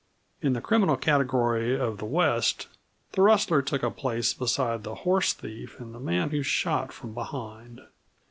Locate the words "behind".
7.13-7.81